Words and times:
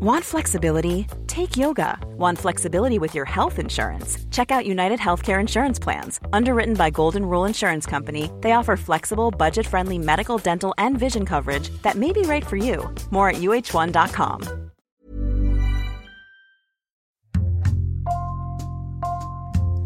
Want 0.00 0.24
flexibility? 0.24 1.06
Take 1.26 1.56
yoga. 1.56 1.98
Want 2.18 2.38
flexibility 2.38 2.98
with 2.98 3.14
your 3.14 3.24
health 3.24 3.58
insurance? 3.58 4.18
Check 4.30 4.50
out 4.50 4.66
United 4.66 4.98
Healthcare 4.98 5.40
Insurance 5.40 5.78
Plans. 5.78 6.20
Underwritten 6.32 6.74
by 6.74 6.90
Golden 6.90 7.24
Rule 7.26 7.46
Insurance 7.46 7.86
Company, 7.86 8.30
they 8.40 8.52
offer 8.52 8.76
flexible, 8.76 9.30
budget 9.30 9.66
friendly 9.66 9.98
medical, 9.98 10.38
dental, 10.38 10.74
and 10.78 10.98
vision 10.98 11.24
coverage 11.24 11.70
that 11.82 11.96
may 11.96 12.12
be 12.12 12.22
right 12.22 12.44
for 12.44 12.56
you. 12.56 12.92
More 13.10 13.28
at 13.30 13.36
uh1.com. 13.36 14.42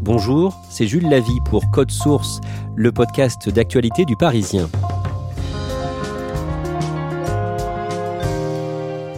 Bonjour, 0.01 0.55
c'est 0.69 0.87
Jules 0.87 1.07
Lavie 1.07 1.39
pour 1.45 1.69
Code 1.71 1.91
Source, 1.91 2.41
le 2.75 2.91
podcast 2.91 3.47
d'actualité 3.49 4.05
du 4.05 4.15
Parisien. 4.15 4.67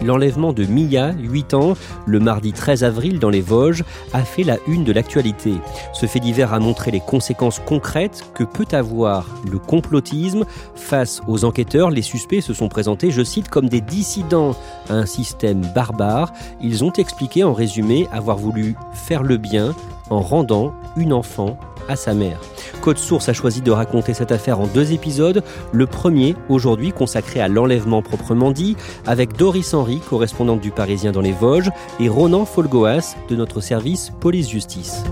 L'enlèvement 0.04 0.52
de 0.52 0.64
Mia, 0.64 1.12
8 1.12 1.54
ans, 1.54 1.74
le 2.06 2.18
mardi 2.18 2.52
13 2.52 2.84
avril 2.84 3.18
dans 3.18 3.30
les 3.30 3.40
Vosges, 3.40 3.84
a 4.12 4.22
fait 4.22 4.42
la 4.42 4.58
une 4.66 4.84
de 4.84 4.92
l'actualité. 4.92 5.54
Ce 5.92 6.06
fait 6.06 6.20
divers 6.20 6.52
a 6.52 6.58
montré 6.58 6.90
les 6.90 7.00
conséquences 7.00 7.60
concrètes 7.64 8.24
que 8.34 8.44
peut 8.44 8.66
avoir 8.72 9.26
le 9.50 9.58
complotisme. 9.58 10.44
Face 10.74 11.20
aux 11.28 11.44
enquêteurs, 11.44 11.90
les 11.90 12.02
suspects 12.02 12.40
se 12.40 12.54
sont 12.54 12.68
présentés, 12.68 13.10
je 13.10 13.22
cite, 13.22 13.48
comme 13.48 13.68
des 13.68 13.80
dissidents 13.80 14.56
à 14.88 14.94
un 14.94 15.06
système 15.06 15.60
barbare. 15.74 16.32
Ils 16.60 16.84
ont 16.84 16.92
expliqué 16.92 17.44
en 17.44 17.52
résumé 17.52 18.08
avoir 18.12 18.38
voulu 18.38 18.74
faire 18.92 19.22
le 19.22 19.36
bien 19.36 19.74
en 20.12 20.20
rendant 20.20 20.74
une 20.96 21.12
enfant 21.12 21.58
à 21.88 21.96
sa 21.96 22.14
mère. 22.14 22.40
Code 22.80 22.98
Source 22.98 23.28
a 23.28 23.32
choisi 23.32 23.60
de 23.60 23.70
raconter 23.70 24.14
cette 24.14 24.30
affaire 24.30 24.60
en 24.60 24.66
deux 24.66 24.92
épisodes. 24.92 25.42
Le 25.72 25.86
premier, 25.86 26.36
aujourd'hui, 26.48 26.92
consacré 26.92 27.40
à 27.40 27.48
l'enlèvement 27.48 28.02
proprement 28.02 28.52
dit, 28.52 28.76
avec 29.06 29.36
Doris 29.36 29.74
Henry, 29.74 30.00
correspondante 30.08 30.60
du 30.60 30.70
Parisien 30.70 31.12
dans 31.12 31.20
les 31.20 31.32
Vosges, 31.32 31.70
et 31.98 32.08
Ronan 32.08 32.44
Folgoas 32.44 33.16
de 33.28 33.36
notre 33.36 33.60
service 33.60 34.12
police-justice. 34.20 35.02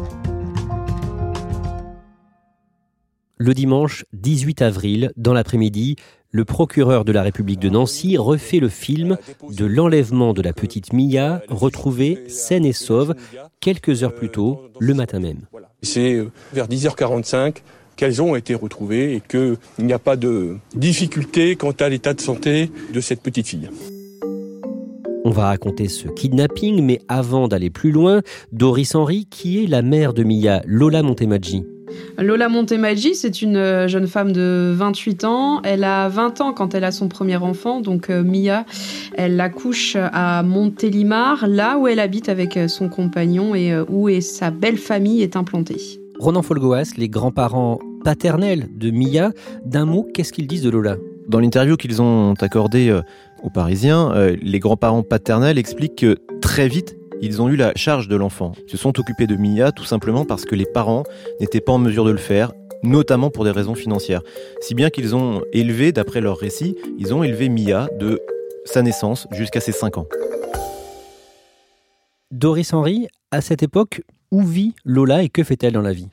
Le 3.37 3.55
dimanche 3.55 4.05
18 4.13 4.61
avril, 4.61 5.13
dans 5.17 5.33
l'après-midi, 5.33 5.97
le 6.33 6.45
procureur 6.45 7.05
de 7.05 7.13
la 7.13 7.23
République 7.23 7.59
de 7.59 7.69
Nancy 7.69 8.17
refait 8.17 8.61
le 8.61 8.69
film 8.69 9.17
de 9.51 9.65
l'enlèvement 9.65 10.33
de 10.33 10.43
la 10.43 10.53
petite 10.53 10.93
Mia, 10.93 11.43
retrouvée 11.49 12.25
saine 12.29 12.65
et 12.65 12.73
sauve 12.73 13.15
quelques 13.61 14.03
heures 14.03 14.15
plus 14.15 14.31
tôt, 14.31 14.63
le 14.79 14.95
matin 14.95 15.19
même. 15.19 15.41
C'est 15.83 16.15
euh, 16.15 16.31
vers 16.53 16.69
10h45 16.69 17.57
qu'elles 17.97 18.23
ont 18.23 18.37
été 18.37 18.55
retrouvées 18.55 19.17
et 19.17 19.21
qu'il 19.21 19.57
n'y 19.79 19.93
a 19.93 19.99
pas 19.99 20.17
de 20.17 20.57
difficulté 20.75 21.57
quant 21.57 21.73
à 21.73 21.89
l'état 21.89 22.15
de 22.15 22.21
santé 22.21 22.71
de 22.93 23.01
cette 23.01 23.23
petite 23.23 23.49
fille. 23.49 23.69
On 25.25 25.31
va 25.31 25.47
raconter 25.47 25.89
ce 25.89 26.09
kidnapping, 26.09 26.83
mais 26.83 27.01
avant 27.09 27.47
d'aller 27.47 27.69
plus 27.69 27.93
loin, 27.93 28.23
Doris 28.53 28.95
Henry, 28.95 29.27
qui 29.27 29.63
est 29.63 29.67
la 29.67 29.83
mère 29.83 30.15
de 30.15 30.25
Mia, 30.25 30.63
Lola 30.65 31.03
Montemaggi. 31.03 31.65
Lola 32.19 32.49
Montemaggi, 32.49 33.15
c'est 33.15 33.43
une 33.43 33.57
euh, 33.57 33.89
jeune 33.89 34.07
femme 34.07 34.33
de 34.33 34.73
28 34.75 35.25
ans. 35.25 35.63
Elle 35.63 35.85
a 35.85 36.09
20 36.09 36.41
ans 36.41 36.53
quand 36.53 36.75
elle 36.75 36.85
a 36.85 36.93
son 36.93 37.09
premier 37.09 37.37
enfant, 37.37 37.81
donc 37.81 38.11
euh, 38.11 38.23
Mia. 38.23 38.65
Elle 39.17 39.37
l'accouche 39.37 39.97
à 39.97 40.43
Montélimar, 40.43 41.47
là 41.47 41.79
où 41.79 41.89
elle 41.89 42.01
habite 42.01 42.29
avec 42.29 42.57
euh, 42.57 42.69
son 42.69 42.89
compagnon 42.89 43.55
et 43.55 43.75
où 43.89 44.09
sa 44.21 44.51
belle 44.51 44.79
famille 44.79 45.23
est 45.23 45.37
implantée. 45.37 46.01
Ronan 46.19 46.43
Folgoas, 46.43 46.93
les 46.97 47.09
grands-parents 47.09 47.79
paternels 48.05 48.69
de 48.75 48.91
Mia, 48.91 49.31
d'un 49.65 49.87
mot, 49.87 50.07
qu'est-ce 50.13 50.33
qu'ils 50.33 50.47
disent 50.47 50.63
de 50.63 50.71
Lola? 50.71 50.97
Dans 51.29 51.41
l'interview 51.41 51.77
qu'ils 51.77 52.03
ont 52.03 52.35
accordée 52.41 52.93
aux 53.43 53.51
Parisiens, 53.51 54.13
les 54.43 54.59
grands-parents 54.59 55.03
paternels 55.03 55.59
expliquent 55.59 55.97
que 55.97 56.17
très 56.41 56.69
vite, 56.69 56.97
ils 57.23 57.43
ont 57.43 57.49
eu 57.49 57.57
la 57.57 57.73
charge 57.77 58.09
de 58.09 58.17
l'enfant. 58.17 58.53
Ils 58.67 58.71
se 58.71 58.77
sont 58.77 58.99
occupés 58.99 59.27
de 59.27 59.37
Mia 59.37 59.73
tout 59.73 59.85
simplement 59.85 60.25
parce 60.25 60.45
que 60.45 60.55
les 60.55 60.67
parents 60.67 61.05
n'étaient 61.41 61.61
pas 61.61 61.73
en 61.73 61.79
mesure 61.79 62.05
de 62.05 62.11
le 62.11 62.19
faire, 62.19 62.53
notamment 62.83 63.31
pour 63.31 63.45
des 63.45 63.51
raisons 63.51 63.75
financières. 63.75 64.23
Si 64.61 64.75
bien 64.75 64.91
qu'ils 64.91 65.15
ont 65.15 65.43
élevé, 65.53 65.93
d'après 65.93 66.21
leur 66.21 66.39
récit, 66.39 66.77
ils 66.99 67.13
ont 67.13 67.23
élevé 67.23 67.49
Mia 67.49 67.89
de 67.99 68.21
sa 68.65 68.83
naissance 68.83 69.27
jusqu'à 69.33 69.61
ses 69.61 69.73
5 69.73 69.99
ans. 69.99 70.07
Doris 72.31 72.73
Henry, 72.73 73.09
à 73.33 73.41
cette 73.41 73.63
époque, 73.63 74.03
où 74.31 74.43
vit 74.43 74.75
Lola 74.85 75.23
et 75.23 75.29
que 75.29 75.43
fait-elle 75.43 75.73
dans 75.73 75.83
la 75.83 75.93
vie? 75.93 76.09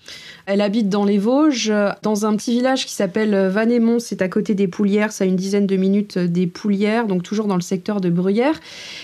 Elle 0.46 0.62
habite 0.62 0.90
dans 0.90 1.06
les 1.06 1.18
Vosges, 1.18 1.72
dans 2.02 2.26
un 2.26 2.36
petit 2.36 2.52
village 2.52 2.86
qui 2.86 2.94
s'appelle 2.94 3.36
Vanémont. 3.48 4.00
C'est 4.00 4.22
à 4.22 4.30
côté 4.30 4.56
des 4.56 4.68
Poulières, 4.68 5.12
ça 5.12 5.24
a 5.24 5.28
une 5.28 5.36
dizaine 5.36 5.68
de 5.68 5.76
minutes 5.76 6.18
des 6.18 6.48
Poulières, 6.48 7.08
donc 7.08 7.24
toujours 7.24 7.48
dans 7.48 7.56
le 7.56 7.62
secteur 7.62 8.02
de 8.02 8.10
Bruyères. 8.10 8.60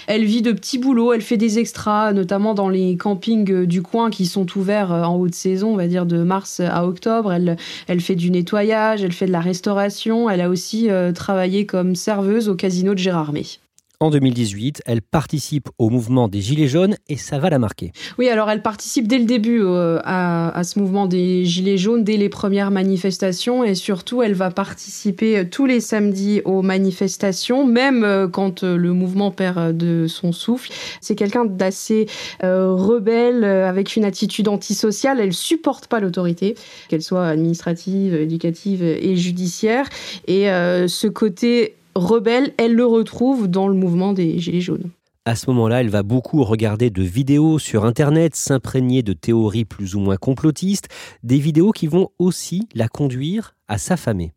Elle 0.08 0.26
vit 0.26 0.42
de 0.42 0.52
petits 0.52 0.78
boulots, 0.78 1.14
elle 1.14 1.22
fait 1.22 1.38
des 1.38 1.60
extras, 1.60 2.14
notamment 2.14 2.54
dans 2.54 2.70
les 2.70 2.98
campings 2.98 3.66
du 3.66 3.82
coin 3.82 4.10
qui 4.10 4.26
sont 4.26 4.46
ouverts 4.58 4.92
en 4.92 5.16
haute 5.18 5.36
saison, 5.36 5.74
on 5.74 5.78
va 5.78 5.88
dire 5.88 6.06
de 6.06 6.24
mars 6.24 6.60
à 6.60 6.86
octobre. 6.86 7.32
Elle, 7.32 8.02
fait 8.02 8.16
du 8.16 8.32
nettoyage, 8.32 9.04
elle 9.04 9.14
fait 9.14 9.28
de 9.28 9.32
la 9.32 9.42
restauration. 9.42 10.30
Elle 10.30 10.42
a 10.42 10.50
aussi 10.50 10.90
euh, 10.90 11.12
travaillé 11.12 11.66
comme 11.66 11.96
serveuse 11.96 12.50
au 12.50 12.56
casino 12.56 12.94
de 12.94 13.00
Gérardmer. 13.00 13.46
En 14.04 14.10
2018, 14.10 14.82
elle 14.86 15.02
participe 15.02 15.70
au 15.78 15.90
mouvement 15.90 16.28
des 16.28 16.42
Gilets 16.42 16.68
jaunes 16.68 16.98
et 17.08 17.16
ça 17.16 17.40
va 17.40 17.50
la 17.50 17.58
marquer. 17.58 17.94
Oui, 18.18 18.28
alors 18.28 18.50
elle 18.50 18.62
participe 18.62 19.08
dès 19.08 19.18
le 19.18 19.24
début 19.24 19.62
euh, 19.64 20.02
à, 20.04 20.62
ce 20.66 20.78
mouvement 20.78 21.06
des 21.06 21.46
Gilets 21.46 21.78
jaunes, 21.78 22.04
dès 22.04 22.18
les 22.18 22.28
premières 22.28 22.70
manifestations 22.70 23.64
et 23.64 23.76
surtout 23.76 24.22
elle 24.22 24.34
va 24.34 24.52
participer 24.52 25.48
tous 25.50 25.66
les 25.66 25.80
samedis 25.80 26.42
aux 26.44 26.62
manifestations, 26.62 27.66
même 27.66 28.04
euh, 28.04 28.28
quand 28.28 28.66
euh, 28.66 28.76
le 28.76 28.92
mouvement 28.92 29.32
perd 29.32 29.78
de 29.78 30.08
son 30.08 30.34
souffle. 30.34 30.70
C'est 31.00 31.16
quelqu'un 31.16 31.46
d'assez 31.46 32.08
rebelle, 32.42 33.46
avec 33.46 33.96
une 33.96 34.04
attitude 34.04 34.50
antisociale. 34.50 35.22
Elle 35.22 35.32
supporte 35.32 35.88
pas 35.88 36.02
l'autorité, 36.02 36.56
qu'elle 36.90 37.02
soit 37.02 37.28
administrative, 37.28 38.16
éducative 38.16 38.84
et 38.84 39.16
judiciaire. 39.16 39.88
Et 40.28 40.48
ce 40.48 41.08
côté 41.08 41.76
rebelle, 41.96 42.54
elle 42.58 42.74
le 42.74 42.86
retrouve 42.86 43.48
dans 43.48 43.68
le 43.68 43.76
mouvement 43.76 44.14
des 44.14 44.40
Gilets 44.40 44.62
jaunes. 44.62 44.92
À 45.26 45.36
ce 45.36 45.50
moment-là, 45.52 45.80
elle 45.80 45.90
va 45.90 46.04
beaucoup 46.04 46.44
regarder 46.44 46.90
de 46.90 47.02
vidéos 47.02 47.58
sur 47.58 47.86
Internet, 47.86 48.36
s'imprégner 48.36 49.04
de 49.04 49.14
théories 49.14 49.64
plus 49.64 49.96
ou 49.96 50.00
moins 50.00 50.18
complotistes, 50.18 50.90
des 51.24 51.40
vidéos 51.40 51.72
qui 51.72 51.88
vont 51.88 52.10
aussi 52.20 52.68
la 52.76 52.90
conduire 52.90 53.56
à 53.70 53.78
s'affamer. 53.78 54.34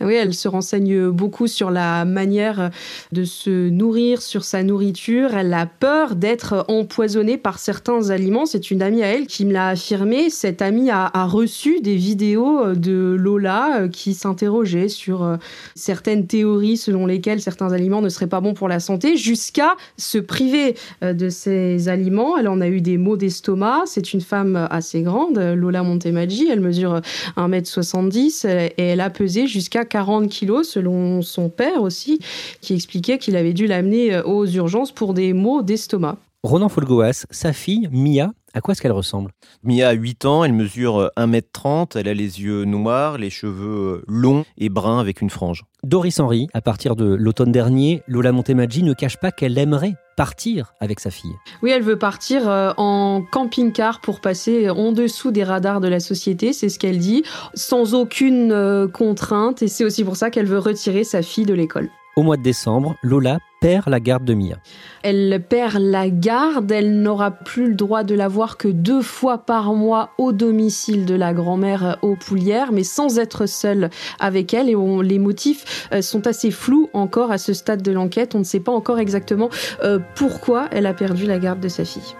Oui, 0.00 0.14
elle 0.14 0.32
se 0.32 0.46
renseigne 0.46 1.10
beaucoup 1.10 1.48
sur 1.48 1.70
la 1.70 2.04
manière 2.04 2.70
de 3.10 3.24
se 3.24 3.68
nourrir, 3.68 4.22
sur 4.22 4.44
sa 4.44 4.62
nourriture. 4.62 5.34
Elle 5.34 5.52
a 5.52 5.66
peur 5.66 6.14
d'être 6.14 6.64
empoisonnée 6.68 7.36
par 7.36 7.58
certains 7.58 8.10
aliments. 8.10 8.46
C'est 8.46 8.70
une 8.70 8.80
amie 8.80 9.02
à 9.02 9.08
elle 9.08 9.26
qui 9.26 9.44
me 9.44 9.52
l'a 9.52 9.68
affirmé. 9.68 10.30
Cette 10.30 10.62
amie 10.62 10.90
a, 10.90 11.10
reçu 11.24 11.80
des 11.80 11.96
vidéos 11.96 12.74
de 12.74 13.16
Lola 13.18 13.80
euh, 13.80 13.88
qui 13.88 14.14
s'interrogeait 14.14 14.88
sur 14.88 15.24
euh, 15.24 15.36
certaines 15.74 16.26
théories 16.26 16.76
selon 16.76 17.04
lesquelles 17.04 17.40
certains 17.40 17.72
aliments 17.72 18.00
ne 18.00 18.08
seraient 18.08 18.28
pas 18.28 18.40
bons 18.40 18.54
pour 18.54 18.68
la 18.68 18.78
santé, 18.78 19.16
jusqu'à 19.16 19.74
se 19.96 20.18
priver 20.18 20.76
euh, 21.02 21.12
de 21.12 21.28
ces 21.28 21.88
aliments. 21.88 22.38
Elle 22.38 22.48
en 22.48 22.60
a 22.60 22.68
eu 22.68 22.80
des 22.80 22.98
maux 22.98 23.16
d'estomac. 23.16 23.82
C'est 23.86 24.12
une 24.12 24.20
femme 24.20 24.68
assez 24.70 25.02
grande, 25.02 25.38
Lola 25.38 25.82
Montemaggi. 25.82 26.46
Elle 26.48 26.60
mesure 26.60 27.00
1m70 27.36 28.46
et 28.46 28.82
elle 28.82 29.00
a 29.00 29.10
pesé 29.10 29.47
jusqu'à 29.48 29.84
40 29.84 30.28
kilos, 30.28 30.68
selon 30.68 31.22
son 31.22 31.48
père 31.48 31.82
aussi, 31.82 32.20
qui 32.60 32.74
expliquait 32.74 33.18
qu'il 33.18 33.36
avait 33.36 33.52
dû 33.52 33.66
l'amener 33.66 34.14
euh, 34.14 34.22
aux 34.22 34.46
urgences 34.46 34.92
pour 34.92 35.14
des 35.14 35.32
maux 35.32 35.62
d'estomac. 35.62 36.18
Ronan 36.44 36.68
Folgoas, 36.68 37.26
sa 37.30 37.52
fille, 37.52 37.88
Mia, 37.90 38.32
À 38.58 38.60
quoi 38.60 38.72
est-ce 38.72 38.82
qu'elle 38.82 38.90
ressemble? 38.90 39.30
Mia 39.62 39.86
a 39.86 39.92
8 39.92 40.24
ans, 40.24 40.42
elle 40.42 40.52
mesure 40.52 41.12
1m30, 41.16 41.96
elle 41.96 42.08
a 42.08 42.12
les 42.12 42.42
yeux 42.42 42.64
noirs, 42.64 43.16
les 43.16 43.30
cheveux 43.30 44.02
longs 44.08 44.44
et 44.56 44.68
bruns 44.68 44.98
avec 44.98 45.20
une 45.20 45.30
frange. 45.30 45.62
Doris 45.84 46.18
Henry, 46.18 46.48
à 46.54 46.60
partir 46.60 46.96
de 46.96 47.04
l'automne 47.04 47.52
dernier, 47.52 48.02
Lola 48.08 48.32
Montemaggi 48.32 48.82
ne 48.82 48.94
cache 48.94 49.16
pas 49.16 49.30
qu'elle 49.30 49.56
aimerait 49.58 49.94
partir 50.16 50.74
avec 50.80 50.98
sa 50.98 51.12
fille. 51.12 51.36
Oui, 51.62 51.70
elle 51.70 51.84
veut 51.84 52.00
partir 52.00 52.50
euh, 52.50 52.72
en 52.78 53.22
camping-car 53.30 54.00
pour 54.00 54.20
passer 54.20 54.68
en 54.70 54.90
dessous 54.90 55.30
des 55.30 55.44
radars 55.44 55.80
de 55.80 55.86
la 55.86 56.00
société, 56.00 56.52
c'est 56.52 56.68
ce 56.68 56.80
qu'elle 56.80 56.98
dit, 56.98 57.22
sans 57.54 57.94
aucune 57.94 58.50
euh, 58.50 58.88
contrainte, 58.88 59.62
et 59.62 59.68
c'est 59.68 59.84
aussi 59.84 60.02
pour 60.02 60.16
ça 60.16 60.30
qu'elle 60.30 60.46
veut 60.46 60.58
retirer 60.58 61.04
sa 61.04 61.22
fille 61.22 61.46
de 61.46 61.54
l'école. 61.54 61.90
Au 62.18 62.24
mois 62.24 62.36
de 62.36 62.42
décembre, 62.42 62.96
Lola 63.04 63.38
perd 63.60 63.88
la 63.88 64.00
garde 64.00 64.24
de 64.24 64.34
Mia. 64.34 64.56
Elle 65.04 65.40
perd 65.48 65.76
la 65.78 66.10
garde, 66.10 66.72
elle 66.72 67.00
n'aura 67.00 67.30
plus 67.30 67.68
le 67.68 67.74
droit 67.76 68.02
de 68.02 68.16
la 68.16 68.26
voir 68.26 68.56
que 68.56 68.66
deux 68.66 69.02
fois 69.02 69.38
par 69.38 69.72
mois 69.72 70.10
au 70.18 70.32
domicile 70.32 71.06
de 71.06 71.14
la 71.14 71.32
grand-mère 71.32 71.96
aux 72.02 72.16
Poulières, 72.16 72.72
mais 72.72 72.82
sans 72.82 73.20
être 73.20 73.46
seule 73.46 73.88
avec 74.18 74.52
elle. 74.52 74.68
Et 74.68 74.74
les 75.04 75.18
motifs 75.20 75.88
euh, 75.92 76.02
sont 76.02 76.26
assez 76.26 76.50
flous 76.50 76.90
encore 76.92 77.30
à 77.30 77.38
ce 77.38 77.52
stade 77.52 77.82
de 77.82 77.92
l'enquête. 77.92 78.34
On 78.34 78.40
ne 78.40 78.44
sait 78.44 78.58
pas 78.58 78.72
encore 78.72 78.98
exactement 78.98 79.48
euh, 79.84 80.00
pourquoi 80.16 80.66
elle 80.72 80.86
a 80.86 80.94
perdu 80.94 81.24
la 81.24 81.38
garde 81.38 81.60
de 81.60 81.68
sa 81.68 81.84
fille. 81.84 82.16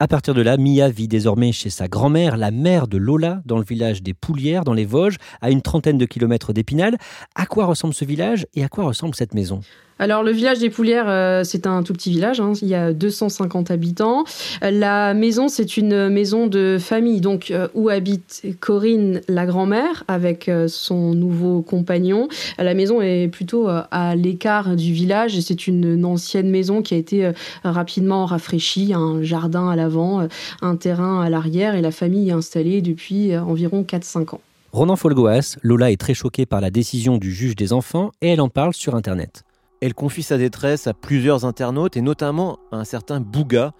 À 0.00 0.06
partir 0.06 0.32
de 0.32 0.42
là, 0.42 0.56
Mia 0.56 0.88
vit 0.88 1.08
désormais 1.08 1.50
chez 1.50 1.70
sa 1.70 1.88
grand-mère, 1.88 2.36
la 2.36 2.52
mère 2.52 2.86
de 2.86 2.96
Lola, 2.98 3.42
dans 3.44 3.58
le 3.58 3.64
village 3.64 4.00
des 4.00 4.14
Poulières, 4.14 4.62
dans 4.62 4.72
les 4.72 4.84
Vosges, 4.84 5.16
à 5.40 5.50
une 5.50 5.60
trentaine 5.60 5.98
de 5.98 6.06
kilomètres 6.06 6.52
d'Épinal. 6.52 6.96
À 7.34 7.46
quoi 7.46 7.66
ressemble 7.66 7.94
ce 7.94 8.04
village 8.04 8.46
et 8.54 8.62
à 8.62 8.68
quoi 8.68 8.84
ressemble 8.84 9.16
cette 9.16 9.34
maison? 9.34 9.58
Alors 9.98 10.22
le 10.22 10.30
village 10.30 10.60
des 10.60 10.70
Poulières, 10.70 11.08
euh, 11.08 11.42
c'est 11.42 11.66
un 11.66 11.82
tout 11.82 11.92
petit 11.92 12.10
village, 12.10 12.40
hein. 12.40 12.52
il 12.62 12.68
y 12.68 12.74
a 12.74 12.92
250 12.92 13.72
habitants. 13.72 14.24
La 14.62 15.12
maison, 15.12 15.48
c'est 15.48 15.76
une 15.76 16.08
maison 16.08 16.46
de 16.46 16.78
famille, 16.78 17.20
donc 17.20 17.50
euh, 17.50 17.66
où 17.74 17.88
habite 17.88 18.44
Corinne, 18.60 19.22
la 19.26 19.44
grand-mère, 19.44 20.04
avec 20.06 20.48
euh, 20.48 20.68
son 20.68 21.14
nouveau 21.14 21.62
compagnon. 21.62 22.28
La 22.58 22.74
maison 22.74 23.02
est 23.02 23.28
plutôt 23.28 23.68
à 23.68 24.14
l'écart 24.14 24.76
du 24.76 24.92
village 24.92 25.38
c'est 25.40 25.66
une, 25.66 26.04
ancienne 26.04 26.50
maison 26.50 26.82
qui 26.82 26.94
a 26.94 26.96
été 26.96 27.32
rapidement 27.64 28.26
rafraîchie, 28.26 28.92
un 28.94 29.22
jardin 29.22 29.68
à 29.68 29.76
l'avant, 29.76 30.26
un 30.62 30.76
terrain 30.76 31.22
à 31.22 31.30
l'arrière 31.30 31.74
et 31.74 31.82
la 31.82 31.90
famille 31.90 32.28
est 32.28 32.32
installée 32.32 32.82
depuis 32.82 33.36
environ 33.36 33.82
4-5 33.82 34.34
ans. 34.36 34.40
Ronan 34.72 34.96
Folgoas, 34.96 35.56
Lola 35.62 35.90
est 35.90 35.96
très 35.96 36.14
choquée 36.14 36.46
par 36.46 36.60
la 36.60 36.70
décision 36.70 37.16
du 37.16 37.32
juge 37.32 37.56
des 37.56 37.72
enfants 37.72 38.12
et 38.20 38.28
elle 38.28 38.40
en 38.40 38.48
parle 38.48 38.74
sur 38.74 38.94
Internet. 38.94 39.44
Elle 39.80 39.94
confie 39.94 40.24
sa 40.24 40.38
détresse 40.38 40.88
à 40.88 40.94
plusieurs 40.94 41.44
internautes 41.44 41.96
et 41.96 42.00
notamment 42.00 42.58
à 42.72 42.78
un 42.78 42.84
certain 42.84 43.20
Bouga. 43.20 43.72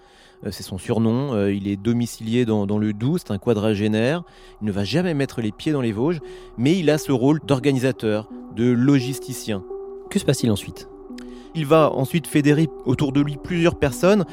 Euh, 0.47 0.51
c'est 0.53 0.63
son 0.63 0.79
surnom. 0.79 1.35
Euh, 1.35 1.53
il 1.53 1.67
est 1.67 1.77
domicilié 1.77 2.45
dans, 2.45 2.67
le 2.79 2.93
Doubs, 2.93 3.19
c'est 3.19 3.33
un 3.33 3.39
quadragénaire. 3.39 4.23
Il 4.63 4.67
ne 4.67 4.73
va 4.73 4.85
jamais 4.85 5.15
mettre 5.15 5.41
les 5.41 5.51
pieds 5.51 5.73
dans 5.73 5.81
les 5.81 5.91
Vosges, 5.91 6.21
mais 6.57 6.79
il 6.79 6.89
a 6.91 6.99
ce 6.99 7.11
rôle 7.11 7.41
d'organisateur, 7.45 8.29
de 8.55 8.71
logisticien. 8.71 9.65
Que 10.09 10.21
se 10.21 10.25
passe-t-il 10.25 10.53
ensuite? 10.53 10.89
Il 11.57 11.67
va 11.67 11.91
ensuite 11.91 12.29
fédérer 12.29 12.69
autour 12.85 13.11
de 13.13 13.21
lui 13.21 13.37
plusieurs 13.37 13.77
personnes 13.77 14.25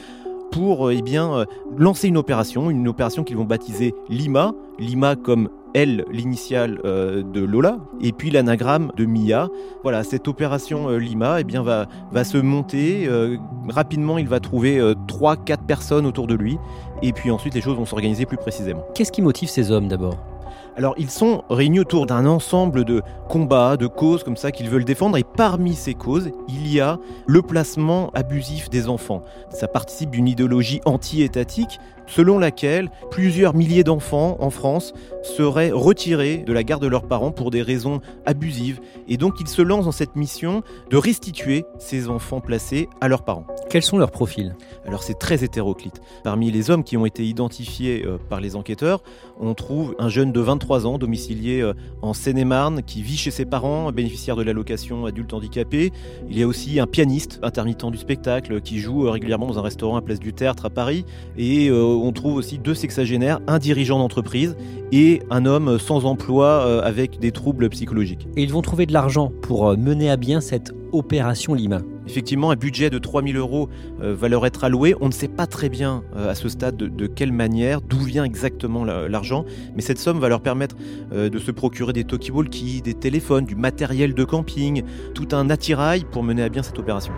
pour 0.52 0.88
euh, 0.88 0.94
eh 0.96 1.02
bien, 1.02 1.46
lancer 1.76 2.08
une 2.08 2.18
opération, 2.18 2.70
une 2.70 2.88
opération 2.88 3.24
qu'ils 3.24 3.38
vont 3.38 3.44
baptiser 3.44 3.96
Lima. 4.08 4.54
Lima 4.78 5.16
comme 5.16 5.50
L, 5.76 6.06
l'initiale 6.10 6.80
euh, 6.86 7.22
de 7.22 7.42
Lola, 7.42 7.78
et 8.02 8.14
puis 8.14 8.32
l'anagramme 8.32 8.94
de 8.96 9.06
Mia. 9.06 9.50
Voilà, 9.84 10.06
cette 10.06 10.28
opération 10.30 10.90
euh, 10.90 10.98
Lima 10.98 11.42
eh 11.42 11.44
bien, 11.44 11.62
va, 11.62 12.24
se 12.24 12.38
monter. 12.38 13.06
Euh, 13.08 13.38
rapidement, 13.68 14.18
il 14.18 14.28
va 14.30 14.40
trouver 14.40 14.80
3-4 14.80 15.66
personnes 15.68 16.06
autour 16.06 16.28
de 16.28 16.34
lui, 16.34 16.58
et 17.04 17.12
puis 17.12 17.30
ensuite 17.30 17.54
les 17.54 17.62
choses 17.62 17.76
vont 17.76 17.86
s'organiser 17.86 18.26
plus 18.26 18.38
précisément. 18.38 18.86
Qu'est-ce 18.96 19.12
qui 19.12 19.22
motive 19.22 19.50
ces 19.50 19.70
hommes 19.70 19.90
d'abord? 19.90 20.35
Alors 20.78 20.94
ils 20.98 21.10
sont 21.10 21.44
réunis 21.50 21.80
autour 21.80 22.06
d'un 22.06 22.26
ensemble 22.26 22.86
de 22.86 23.02
combats, 23.30 23.78
de 23.78 23.88
causes 23.88 24.24
comme 24.24 24.38
ça 24.38 24.52
qu'ils 24.52 24.70
veulent 24.70 24.86
défendre 24.86 25.18
et 25.18 25.24
parmi 25.24 25.74
ces 25.74 25.94
causes, 25.94 26.32
il 26.48 26.72
y 26.72 26.80
a 26.80 27.00
le 27.28 27.42
placement 27.42 28.12
abusif 28.14 28.70
des 28.70 28.88
enfants. 28.88 29.22
Ça 29.50 29.68
participe 29.68 30.12
d'une 30.12 30.28
idéologie 30.28 30.82
anti-étatique 30.86 31.80
selon 32.08 32.38
laquelle 32.38 32.90
plusieurs 33.12 33.56
milliers 33.56 33.84
d'enfants 33.84 34.38
en 34.40 34.50
France 34.50 34.94
seraient 35.24 35.72
retirés 35.72 36.38
de 36.38 36.54
la 36.54 36.64
garde 36.64 36.82
de 36.82 36.88
leurs 36.88 37.08
parents 37.08 37.32
pour 37.32 37.52
des 37.52 37.62
raisons 37.62 38.00
abusives. 38.26 38.80
Et 39.08 39.18
donc 39.18 39.40
ils 39.40 39.48
se 39.48 39.62
lancent 39.62 39.86
dans 39.86 39.92
cette 39.92 40.16
mission 40.16 40.62
de 40.90 40.98
restituer 40.98 41.66
ces 41.80 42.10
enfants 42.10 42.42
placés 42.42 42.90
à 43.02 43.08
leurs 43.08 43.24
parents. 43.24 43.46
Quels 43.70 43.82
sont 43.82 43.98
leurs 43.98 44.12
profils? 44.12 44.56
Alors 44.86 45.04
c'est 45.04 45.18
très 45.18 45.44
hétéroclite. 45.44 46.02
Parmi 46.24 46.52
les 46.52 46.70
hommes 46.70 46.84
qui 46.84 46.98
ont 46.98 47.06
été 47.06 47.26
identifiés 47.26 48.04
euh, 48.06 48.18
par 48.30 48.40
les 48.40 48.56
enquêteurs, 48.56 49.02
on 49.40 49.54
trouve 49.54 49.96
un 50.00 50.10
jeune 50.10 50.32
de 50.32 50.40
23 50.46 50.88
ans 50.88 50.98
domicilié 50.98 51.62
euh, 51.62 51.74
en 52.02 52.14
Seine-et-Marne 52.14 52.82
qui 52.84 53.02
vit 53.02 53.18
chez 53.18 53.32
ses 53.32 53.46
parents, 53.46 53.92
bénéficiaire 53.92 54.36
de 54.36 54.44
l'allocation 54.44 55.06
adulte 55.06 55.34
handicapé. 55.34 55.92
Il 56.30 56.38
y 56.38 56.44
a 56.44 56.48
aussi 56.48 56.80
un 56.80 56.88
pianiste 56.88 57.40
intermittent 57.44 57.92
du 57.92 57.98
spectacle 57.98 58.62
qui 58.62 58.80
joue 58.80 59.06
euh, 59.06 59.12
régulièrement 59.12 59.48
dans 59.48 59.60
un 59.60 59.64
restaurant 59.64 59.98
à 59.98 60.02
Place 60.02 60.20
du 60.20 60.34
Tertre 60.34 60.66
à 60.66 60.70
Paris 60.70 61.06
et 61.38 61.72
on 61.72 62.12
trouve 62.12 62.36
aussi 62.36 62.58
deux 62.58 62.74
sexagénaires, 62.74 63.40
un 63.48 63.60
dirigeant 63.60 64.00
d'entreprise 64.00 64.56
et 64.92 65.22
un 65.30 65.46
homme 65.46 65.80
sans 65.80 66.06
emploi 66.06 66.46
euh, 66.46 66.82
avec 66.84 67.20
des 67.20 67.32
troubles 67.32 67.70
psychologiques. 67.70 68.28
Et 68.36 68.44
ils 68.44 68.52
vont 68.52 68.62
trouver 68.62 68.86
de 68.86 68.94
l'argent 68.94 69.32
pour 69.42 69.70
euh, 69.70 69.76
mener 69.76 70.10
à 70.10 70.18
bien 70.18 70.42
cette 70.42 70.74
opération 70.92 71.54
Lima. 71.54 71.82
Effectivement, 72.08 72.52
un 72.52 72.56
budget 72.56 72.90
de 72.90 72.98
3000 72.98 73.38
euros 73.38 73.70
euh, 74.02 74.16
va 74.16 74.30
leur 74.30 74.46
être 74.46 74.64
alloué. 74.64 74.96
On 75.02 75.08
ne 75.08 75.14
sait 75.14 75.28
pas 75.28 75.48
très 75.48 75.70
bien 75.70 76.04
à 76.16 76.36
ce 76.36 76.50
stade 76.50 76.76
de, 76.76 77.08
quelle 77.08 77.32
manière, 77.32 77.82
d'où 77.82 78.00
vient 78.00 78.24
exactement 78.24 78.86
l'argent, 78.86 79.46
mais 79.76 79.82
cette 79.82 80.00
somme 80.00 80.20
va 80.20 80.30
leur 80.30 80.42
permettre 80.42 80.76
de 81.12 81.40
se 81.40 81.52
procurer 81.52 81.94
des 81.94 82.04
talkie-walkie, 82.04 82.82
des 82.82 82.94
téléphones, 82.94 83.46
du 83.46 83.56
matériel 83.56 84.14
de 84.14 84.24
camping, 84.24 84.84
tout 85.14 85.28
un 85.32 85.50
attirail 85.50 86.06
pour 86.12 86.24
mener 86.24 86.44
à 86.44 86.50
bien 86.50 86.64
cette 86.64 86.80
opération. 86.80 87.14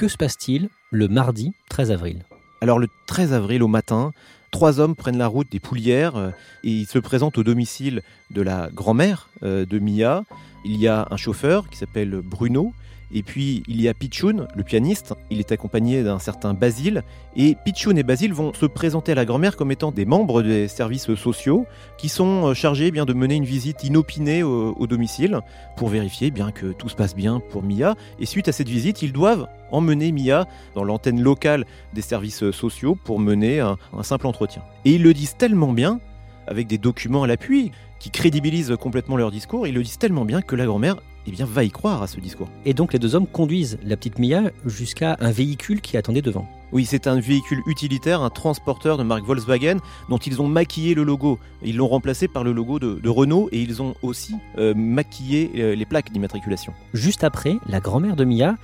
Que 0.00 0.08
se 0.08 0.16
passe-t-il 0.16 0.70
le 0.90 1.08
mardi 1.08 1.52
13 1.68 1.90
avril? 1.90 2.24
Alors 2.62 2.78
le 2.78 2.88
13 3.06 3.34
avril 3.34 3.62
au 3.62 3.68
matin, 3.68 4.12
trois 4.50 4.80
hommes 4.80 4.94
prennent 4.94 5.18
la 5.18 5.26
route 5.26 5.50
des 5.50 5.60
Poulières 5.60 6.16
euh, 6.16 6.30
et 6.64 6.70
ils 6.70 6.86
se 6.86 6.98
présentent 6.98 7.38
au 7.38 7.42
domicile 7.42 8.02
de 8.30 8.42
la 8.42 8.68
grand-mère 8.72 9.28
euh, 9.42 9.64
de 9.66 9.78
Mia. 9.78 10.24
Il 10.64 10.76
y 10.76 10.88
a 10.88 11.08
un 11.10 11.16
chauffeur 11.16 11.68
qui 11.68 11.78
s'appelle 11.78 12.20
Bruno 12.22 12.72
et 13.12 13.22
puis 13.22 13.62
il 13.68 13.80
y 13.80 13.88
a 13.88 13.94
Pichoun, 13.94 14.46
le 14.54 14.62
pianiste. 14.62 15.14
Il 15.30 15.38
est 15.38 15.52
accompagné 15.52 16.02
d'un 16.02 16.18
certain 16.18 16.54
Basile. 16.54 17.02
Et 17.36 17.56
Pichoun 17.64 17.96
et 17.98 18.02
Basile 18.02 18.32
vont 18.32 18.52
se 18.54 18.66
présenter 18.66 19.12
à 19.12 19.14
la 19.14 19.24
grand-mère 19.24 19.56
comme 19.56 19.72
étant 19.72 19.92
des 19.92 20.04
membres 20.04 20.42
des 20.42 20.68
services 20.68 21.14
sociaux 21.14 21.66
qui 21.98 22.08
sont 22.08 22.48
euh, 22.48 22.54
chargés 22.54 22.86
eh 22.86 22.90
bien, 22.90 23.04
de 23.04 23.12
mener 23.12 23.34
une 23.34 23.44
visite 23.44 23.84
inopinée 23.84 24.42
au, 24.42 24.86
domicile 24.86 25.40
pour 25.76 25.88
vérifier 25.88 26.28
eh 26.28 26.30
bien, 26.30 26.50
que 26.50 26.72
tout 26.72 26.88
se 26.88 26.96
passe 26.96 27.14
bien 27.14 27.40
pour 27.50 27.62
Mia. 27.62 27.94
Et 28.18 28.26
suite 28.26 28.48
à 28.48 28.52
cette 28.52 28.68
visite, 28.68 29.02
ils 29.02 29.12
doivent 29.12 29.48
emmener 29.70 30.12
Mia 30.12 30.46
dans 30.74 30.84
l'antenne 30.84 31.20
locale 31.20 31.66
des 31.94 32.02
services 32.02 32.50
sociaux 32.50 32.96
pour 33.04 33.20
mener 33.20 33.60
un, 33.60 33.76
un 33.96 34.02
simple 34.02 34.26
entretien. 34.26 34.62
Et 34.84 34.94
ils 34.94 35.02
le 35.02 35.14
disent 35.14 35.36
tellement 35.36 35.72
bien, 35.72 36.00
avec 36.46 36.66
des 36.66 36.78
documents 36.78 37.22
à 37.22 37.26
l'appui, 37.26 37.70
qui 38.00 38.10
crédibilisent 38.10 38.74
complètement 38.80 39.16
leur 39.16 39.30
discours, 39.30 39.66
ils 39.66 39.74
le 39.74 39.82
disent 39.82 39.98
tellement 39.98 40.24
bien 40.24 40.42
que 40.42 40.56
la 40.56 40.64
grand-mère 40.64 40.96
eh 41.26 41.30
bien, 41.30 41.46
va 41.46 41.64
y 41.64 41.70
croire 41.70 42.02
à 42.02 42.06
ce 42.06 42.20
discours. 42.20 42.48
Et 42.64 42.74
donc 42.74 42.92
les 42.92 42.98
deux 42.98 43.14
hommes 43.14 43.26
conduisent 43.26 43.78
la 43.84 43.96
petite 43.96 44.18
Mia 44.18 44.50
jusqu'à 44.64 45.16
un 45.20 45.30
véhicule 45.30 45.80
qui 45.80 45.96
attendait 45.96 46.22
devant. 46.22 46.48
Oui, 46.72 46.84
c'est 46.84 47.06
un 47.08 47.18
véhicule 47.18 47.62
utilitaire, 47.66 48.22
un 48.22 48.30
transporteur 48.30 48.96
de 48.96 49.02
marque 49.02 49.24
Volkswagen 49.24 49.78
dont 50.08 50.18
ils 50.18 50.40
ont 50.40 50.46
maquillé 50.46 50.94
le 50.94 51.02
logo. 51.02 51.38
Ils 51.62 51.76
l'ont 51.76 51.88
remplacé 51.88 52.28
par 52.28 52.44
le 52.44 52.52
logo 52.52 52.78
de, 52.78 53.08
Renault 53.08 53.48
et 53.50 53.60
ils 53.60 53.82
ont 53.82 53.94
aussi 54.02 54.36
euh, 54.56 54.72
maquillé 54.74 55.50
euh, 55.56 55.74
les 55.74 55.84
plaques 55.84 56.12
d'immatriculation. 56.12 56.72
Juste 56.94 57.24
après, 57.24 57.56
la 57.66 57.80
grand-mère 57.80 58.14
de 58.14 58.24
Mia 58.24 58.56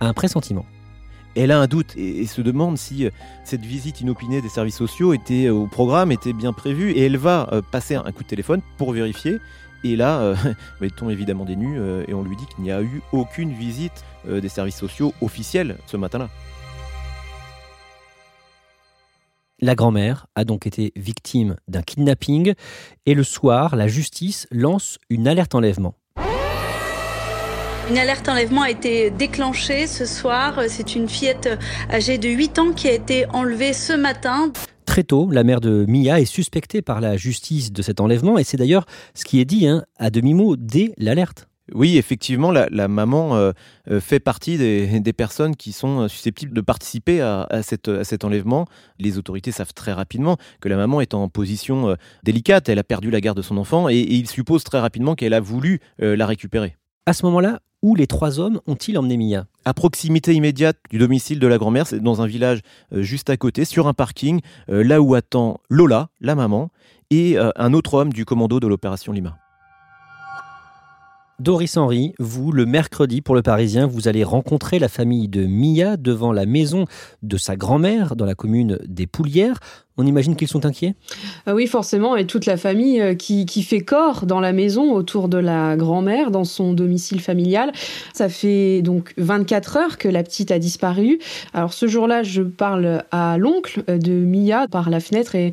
a 0.00 0.06
un 0.06 0.12
pressentiment. 0.12 0.66
Elle 1.36 1.50
a 1.52 1.58
un 1.58 1.66
doute 1.66 1.96
et, 1.96 2.26
se 2.26 2.42
demande 2.42 2.76
si 2.76 3.06
euh, 3.06 3.10
cette 3.44 3.64
visite 3.64 4.00
inopinée 4.00 4.42
des 4.42 4.48
services 4.48 4.76
sociaux 4.76 5.14
était 5.14 5.48
au 5.48 5.66
programme, 5.66 6.10
était 6.10 6.32
bien 6.32 6.52
prévue 6.52 6.90
et 6.90 7.06
elle 7.06 7.16
va 7.16 7.48
passer 7.70 7.94
un 7.94 8.10
coup 8.10 8.24
de 8.24 8.28
téléphone 8.28 8.62
pour 8.78 8.92
vérifier 8.92 9.38
et 9.84 9.96
là, 9.96 10.20
euh, 10.20 10.36
il 10.80 10.90
tombe 10.90 11.10
évidemment 11.10 11.44
des 11.44 11.56
nues 11.56 11.78
euh, 11.78 12.04
et 12.08 12.14
on 12.14 12.22
lui 12.22 12.36
dit 12.36 12.46
qu'il 12.46 12.64
n'y 12.64 12.72
a 12.72 12.82
eu 12.82 13.02
aucune 13.12 13.52
visite 13.52 14.04
euh, 14.28 14.40
des 14.40 14.48
services 14.48 14.76
sociaux 14.76 15.12
officiels 15.20 15.76
ce 15.86 15.96
matin-là. 15.96 16.28
La 19.60 19.74
grand-mère 19.74 20.26
a 20.34 20.44
donc 20.44 20.66
été 20.66 20.92
victime 20.96 21.56
d'un 21.68 21.82
kidnapping 21.82 22.54
et 23.06 23.14
le 23.14 23.22
soir, 23.22 23.76
la 23.76 23.86
justice 23.86 24.46
lance 24.50 24.98
une 25.10 25.28
alerte 25.28 25.54
enlèvement. 25.54 25.94
Une 27.90 27.98
alerte 27.98 28.28
enlèvement 28.28 28.62
a 28.62 28.70
été 28.70 29.10
déclenchée 29.10 29.86
ce 29.86 30.06
soir. 30.06 30.58
C'est 30.68 30.94
une 30.94 31.08
fillette 31.08 31.50
âgée 31.90 32.16
de 32.16 32.30
8 32.30 32.58
ans 32.58 32.72
qui 32.72 32.88
a 32.88 32.92
été 32.92 33.26
enlevée 33.30 33.74
ce 33.74 33.92
matin. 33.92 34.52
Très 34.94 35.02
tôt, 35.02 35.28
la 35.28 35.42
mère 35.42 35.60
de 35.60 35.84
Mia 35.88 36.20
est 36.20 36.24
suspectée 36.24 36.80
par 36.80 37.00
la 37.00 37.16
justice 37.16 37.72
de 37.72 37.82
cet 37.82 37.98
enlèvement 37.98 38.38
et 38.38 38.44
c'est 38.44 38.56
d'ailleurs 38.56 38.86
ce 39.12 39.24
qui 39.24 39.40
est 39.40 39.44
dit 39.44 39.66
hein, 39.66 39.84
à 39.96 40.08
demi-mot 40.08 40.54
dès 40.54 40.94
l'alerte. 40.98 41.48
Oui, 41.72 41.98
effectivement, 41.98 42.52
la, 42.52 42.86
maman 42.86 43.34
euh, 43.34 43.50
euh, 43.90 43.98
fait 43.98 44.20
partie 44.20 44.56
des, 44.56 45.12
personnes 45.12 45.56
qui 45.56 45.72
sont 45.72 46.02
euh, 46.02 46.06
susceptibles 46.08 46.54
de 46.54 46.60
participer 46.60 47.20
à, 47.20 47.48
cet 47.64 48.22
enlèvement. 48.22 48.66
Les 49.00 49.18
autorités 49.18 49.50
savent 49.50 49.74
très 49.74 49.92
rapidement 49.92 50.36
que 50.60 50.68
la 50.68 50.76
maman 50.76 51.00
est 51.00 51.12
en 51.12 51.28
position 51.28 51.96
délicate, 52.22 52.68
elle 52.68 52.78
a 52.78 52.84
perdu 52.84 53.10
la 53.10 53.20
garde 53.20 53.38
de 53.38 53.42
son 53.42 53.56
enfant 53.56 53.88
et, 53.88 53.96
et 53.96 54.14
ils 54.14 54.30
supposent 54.30 54.62
très 54.62 54.78
rapidement 54.78 55.16
qu'elle 55.16 55.34
a 55.34 55.40
voulu 55.40 55.80
la 55.98 56.24
récupérer. 56.24 56.76
À 57.06 57.14
ce 57.14 57.26
moment-là, 57.26 57.58
où 57.82 57.96
les 57.96 58.06
trois 58.06 58.38
hommes 58.38 58.60
ont-ils 58.68 58.96
emmené 58.96 59.16
Mia? 59.16 59.46
À 59.64 59.74
proximité 59.74 60.34
immédiate 60.34 60.76
du 60.90 60.98
domicile 60.98 61.38
de 61.38 61.46
la 61.46 61.58
grand-mère, 61.58 61.86
c'est 61.86 62.00
dans 62.00 62.20
un 62.20 62.26
village 62.26 62.60
juste 62.92 63.30
à 63.30 63.36
côté, 63.36 63.64
sur 63.64 63.88
un 63.88 63.94
parking, 63.94 64.40
là 64.68 65.00
où 65.00 65.14
attend 65.14 65.60
Lola, 65.70 66.08
la 66.20 66.34
maman, 66.34 66.70
et 67.10 67.38
un 67.38 67.72
autre 67.72 67.94
homme 67.94 68.12
du 68.12 68.24
commando 68.24 68.60
de 68.60 68.66
l'opération 68.66 69.12
Lima. 69.12 69.38
Doris 71.40 71.76
Henry, 71.76 72.14
vous, 72.20 72.52
le 72.52 72.64
mercredi 72.64 73.20
pour 73.20 73.34
le 73.34 73.42
Parisien, 73.42 73.88
vous 73.88 74.06
allez 74.06 74.22
rencontrer 74.22 74.78
la 74.78 74.88
famille 74.88 75.26
de 75.26 75.46
Mia 75.46 75.96
devant 75.96 76.32
la 76.32 76.46
maison 76.46 76.84
de 77.22 77.36
sa 77.36 77.56
grand-mère 77.56 78.14
dans 78.14 78.24
la 78.24 78.36
commune 78.36 78.78
des 78.86 79.08
Poulières. 79.08 79.58
On 79.96 80.06
imagine 80.06 80.36
qu'ils 80.36 80.48
sont 80.48 80.64
inquiets? 80.64 80.94
Ah 81.46 81.54
Oui, 81.54 81.66
forcément, 81.66 82.14
et 82.14 82.26
toute 82.26 82.46
la 82.46 82.56
famille 82.56 83.00
euh, 83.00 83.14
qui, 83.14 83.46
qui, 83.46 83.62
fait 83.64 83.80
corps 83.80 84.26
dans 84.26 84.40
la 84.40 84.52
maison 84.52 84.92
autour 84.92 85.28
de 85.28 85.38
la 85.38 85.76
grand-mère, 85.76 86.30
dans 86.30 86.44
son 86.44 86.72
domicile 86.72 87.20
familial. 87.20 87.72
Ça 88.12 88.28
fait 88.28 88.82
donc 88.82 89.12
24 89.16 89.76
heures 89.76 89.98
que 89.98 90.08
la 90.08 90.22
petite 90.22 90.52
a 90.52 90.60
disparu. 90.60 91.18
Alors 91.52 91.72
ce 91.72 91.86
jour-là, 91.86 92.22
je 92.22 92.42
parle 92.42 93.04
à 93.10 93.38
l'oncle 93.38 93.84
de 93.86 94.12
Mia 94.12 94.68
par 94.68 94.88
la 94.88 95.00
fenêtre 95.00 95.34
et 95.34 95.50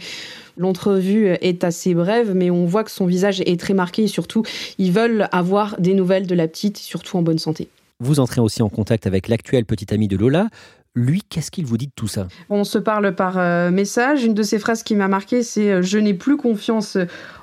L'entrevue 0.57 1.27
est 1.41 1.63
assez 1.63 1.93
brève, 1.93 2.33
mais 2.35 2.51
on 2.51 2.65
voit 2.65 2.83
que 2.83 2.91
son 2.91 3.05
visage 3.05 3.41
est 3.41 3.59
très 3.59 3.73
marqué 3.73 4.03
et 4.03 4.07
surtout, 4.07 4.43
ils 4.77 4.91
veulent 4.91 5.27
avoir 5.31 5.79
des 5.79 5.93
nouvelles 5.93 6.27
de 6.27 6.35
la 6.35 6.47
petite, 6.47 6.77
surtout 6.77 7.17
en 7.17 7.21
bonne 7.21 7.39
santé. 7.39 7.69
Vous 7.99 8.19
entrez 8.19 8.41
aussi 8.41 8.63
en 8.63 8.69
contact 8.69 9.05
avec 9.05 9.27
l'actuel 9.27 9.65
petit 9.65 9.93
ami 9.93 10.07
de 10.07 10.17
Lola. 10.17 10.47
Lui, 10.93 11.21
qu'est-ce 11.29 11.51
qu'il 11.51 11.65
vous 11.65 11.77
dit 11.77 11.87
de 11.87 11.93
tout 11.95 12.09
ça? 12.09 12.27
On 12.49 12.65
se 12.65 12.77
parle 12.77 13.15
par 13.15 13.37
euh, 13.37 13.71
message. 13.71 14.25
Une 14.25 14.33
de 14.33 14.43
ses 14.43 14.59
phrases 14.59 14.83
qui 14.83 14.93
m'a 14.95 15.07
marqué, 15.07 15.41
c'est 15.41 15.71
euh, 15.71 15.81
Je 15.81 15.97
n'ai 15.97 16.13
plus 16.13 16.35
confiance 16.35 16.97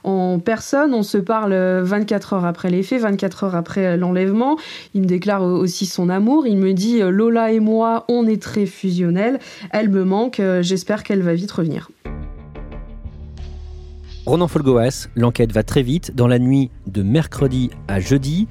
en 0.04 0.38
personne. 0.38 0.92
On 0.92 1.02
se 1.02 1.16
parle 1.16 1.54
24 1.54 2.32
euh, 2.32 2.36
heures 2.36 2.44
après 2.44 2.68
les 2.68 2.82
faits, 2.82 3.00
24 3.00 3.44
heures 3.44 3.56
après 3.56 3.96
l'enlèvement. 3.96 4.58
Il 4.92 5.00
me 5.00 5.06
déclare 5.06 5.42
aussi 5.42 5.86
son 5.86 6.10
amour. 6.10 6.46
Il 6.46 6.58
me 6.58 6.74
dit 6.74 7.00
Lola 7.00 7.50
et 7.50 7.60
moi, 7.60 8.04
on 8.08 8.26
est 8.26 8.42
très 8.42 8.66
fusionnels. 8.66 9.38
Elle 9.70 9.88
me 9.88 10.04
manque. 10.04 10.42
J'espère 10.60 11.02
qu'elle 11.02 11.22
va 11.22 11.32
vite 11.32 11.50
revenir. 11.50 11.88
Ronan 14.28 14.46
Folgoas, 14.46 15.08
l'enquête 15.16 15.52
va 15.52 15.62
très 15.62 15.82
vite. 15.82 16.14
Dans 16.14 16.26
la 16.26 16.38
nuit 16.38 16.70
de 16.86 17.02
mercredi 17.02 17.70
à 17.88 17.98
jeudi, 17.98 18.46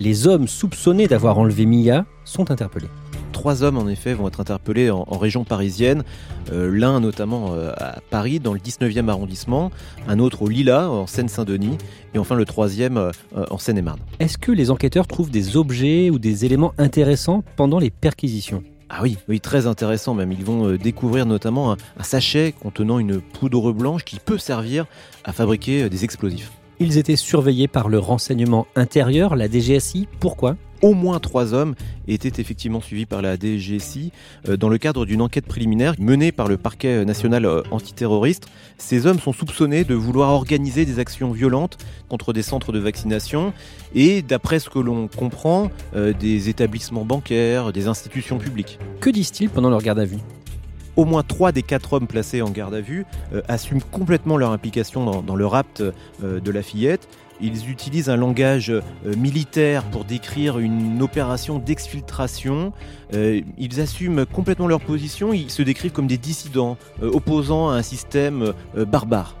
les 0.00 0.26
hommes 0.26 0.48
soupçonnés 0.48 1.06
d'avoir 1.06 1.38
enlevé 1.38 1.66
Mia 1.66 2.04
sont 2.24 2.50
interpellés. 2.50 2.88
Trois 3.30 3.62
hommes, 3.62 3.78
en 3.78 3.86
effet, 3.86 4.12
vont 4.12 4.26
être 4.26 4.40
interpellés 4.40 4.90
en, 4.90 5.04
région 5.04 5.44
parisienne. 5.44 6.02
Euh, 6.50 6.68
l'un 6.76 6.98
notamment 6.98 7.52
euh, 7.52 7.70
à 7.76 8.00
Paris, 8.10 8.40
dans 8.40 8.52
le 8.52 8.58
19e 8.58 9.08
arrondissement, 9.08 9.70
un 10.08 10.18
autre 10.18 10.42
au 10.42 10.48
Lila, 10.48 10.90
en 10.90 11.06
Seine-Saint-Denis, 11.06 11.78
et 12.12 12.18
enfin 12.18 12.34
le 12.34 12.44
troisième 12.44 12.96
euh, 12.96 13.12
en 13.52 13.58
Seine-et-Marne. 13.58 14.00
Est-ce 14.18 14.36
que 14.36 14.50
les 14.50 14.72
enquêteurs 14.72 15.06
trouvent 15.06 15.30
des 15.30 15.56
objets 15.56 16.10
ou 16.10 16.18
des 16.18 16.44
éléments 16.44 16.74
intéressants 16.76 17.44
pendant 17.54 17.78
les 17.78 17.90
perquisitions? 17.90 18.64
Ah 18.92 19.02
oui, 19.02 19.18
oui, 19.28 19.40
très 19.40 19.68
intéressant 19.68 20.14
même. 20.14 20.32
Ils 20.32 20.44
vont 20.44 20.66
euh, 20.66 20.76
découvrir 20.76 21.24
notamment 21.24 21.72
un, 21.72 21.76
sachet 22.02 22.52
contenant 22.60 22.98
une 22.98 23.20
poudre 23.20 23.72
blanche 23.72 24.04
qui 24.04 24.18
peut 24.18 24.36
servir 24.36 24.86
à 25.22 25.32
fabriquer 25.32 25.84
euh, 25.84 25.88
des 25.88 26.02
explosifs. 26.02 26.50
Ils 26.80 26.98
étaient 26.98 27.14
surveillés 27.14 27.68
par 27.68 27.88
le 27.88 28.00
renseignement 28.00 28.66
intérieur, 28.74 29.36
la 29.36 29.48
DGSI. 29.48 30.08
Pourquoi? 30.18 30.56
Au 30.82 30.94
moins 30.94 31.18
trois 31.20 31.54
hommes 31.54 31.74
étaient 32.08 32.40
effectivement 32.40 32.80
suivis 32.80 33.06
par 33.06 33.22
la 33.22 33.36
DGSI 33.36 34.12
euh, 34.48 34.56
dans 34.56 34.68
le 34.68 34.78
cadre 34.78 35.06
d'une 35.06 35.22
enquête 35.22 35.46
préliminaire 35.46 35.94
menée 35.98 36.32
par 36.32 36.48
le 36.48 36.56
parquet 36.56 37.04
national 37.04 37.44
euh, 37.44 37.62
antiterroriste. 37.70 38.46
Ces 38.78 39.06
hommes 39.06 39.18
sont 39.18 39.32
soupçonnés 39.32 39.84
de 39.84 39.94
vouloir 39.94 40.30
organiser 40.30 40.84
des 40.84 40.98
actions 40.98 41.32
violentes 41.32 41.78
contre 42.08 42.32
des 42.32 42.42
centres 42.42 42.72
de 42.72 42.78
vaccination 42.78 43.52
et, 43.94 44.22
d'après 44.22 44.58
ce 44.58 44.70
que 44.70 44.78
l'on 44.78 45.08
comprend, 45.08 45.70
euh, 45.94 46.12
des 46.12 46.48
établissements 46.48 47.04
bancaires, 47.04 47.72
des 47.72 47.86
institutions 47.86 48.38
publiques. 48.38 48.78
Que 49.00 49.10
disent-ils 49.10 49.50
pendant 49.50 49.70
leur 49.70 49.82
garde 49.82 49.98
à 49.98 50.04
vue? 50.04 50.18
Au 50.96 51.04
moins 51.04 51.22
trois 51.22 51.52
des 51.52 51.62
quatre 51.62 51.92
hommes 51.92 52.06
placés 52.06 52.42
en 52.42 52.50
garde 52.50 52.74
à 52.74 52.80
vue 52.80 53.06
assument 53.48 53.82
complètement 53.90 54.36
leur 54.36 54.50
implication 54.50 55.22
dans, 55.22 55.36
le 55.36 55.46
rapt 55.46 55.82
de 56.22 56.50
la 56.50 56.62
fillette 56.62 57.08
ils 57.40 57.70
utilisent 57.70 58.10
un 58.10 58.16
langage 58.16 58.70
euh, 58.70 58.82
militaire 59.16 59.84
pour 59.84 60.04
décrire 60.04 60.58
une 60.58 61.02
opération 61.02 61.58
d'exfiltration. 61.58 62.72
Euh, 63.14 63.40
ils 63.58 63.80
assument 63.80 64.26
complètement 64.26 64.66
leur 64.66 64.80
position. 64.80 65.32
Ils 65.32 65.50
se 65.50 65.62
décrivent 65.62 65.92
comme 65.92 66.06
des 66.06 66.18
dissidents, 66.18 66.76
euh, 67.02 67.10
opposant 67.12 67.70
à 67.70 67.74
un 67.74 67.82
système 67.82 68.52
barbare. 68.74 69.36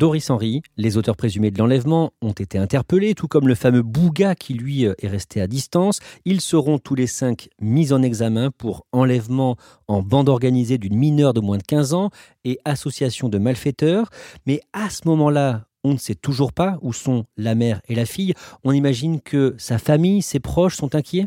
Doris 0.00 0.30
Henry, 0.30 0.62
les 0.78 0.96
auteurs 0.96 1.14
présumés 1.14 1.50
de 1.50 1.58
l'enlèvement, 1.58 2.14
ont 2.22 2.32
été 2.32 2.56
interpellés, 2.56 3.14
tout 3.14 3.28
comme 3.28 3.46
le 3.46 3.54
fameux 3.54 3.82
Bouga 3.82 4.34
qui 4.34 4.54
lui 4.54 4.84
est 4.84 5.06
resté 5.06 5.42
à 5.42 5.46
distance. 5.46 5.98
Ils 6.24 6.40
seront 6.40 6.78
tous 6.78 6.94
les 6.94 7.06
cinq 7.06 7.50
mis 7.60 7.92
en 7.92 8.00
examen 8.00 8.50
pour 8.50 8.86
enlèvement 8.92 9.58
en 9.88 10.00
bande 10.00 10.30
organisée 10.30 10.78
d'une 10.78 10.96
mineure 10.96 11.34
de 11.34 11.40
moins 11.40 11.58
de 11.58 11.62
15 11.64 11.92
ans 11.92 12.08
et 12.44 12.58
association 12.64 13.28
de 13.28 13.36
malfaiteurs. 13.36 14.08
Mais 14.46 14.62
à 14.72 14.88
ce 14.88 15.02
moment-là, 15.04 15.66
on 15.84 15.94
ne 15.94 15.98
sait 15.98 16.14
toujours 16.14 16.52
pas 16.52 16.78
où 16.82 16.92
sont 16.92 17.24
la 17.36 17.54
mère 17.54 17.80
et 17.88 17.94
la 17.94 18.04
fille. 18.04 18.34
On 18.64 18.72
imagine 18.72 19.20
que 19.20 19.54
sa 19.58 19.78
famille, 19.78 20.22
ses 20.22 20.40
proches 20.40 20.76
sont 20.76 20.94
inquiets 20.94 21.26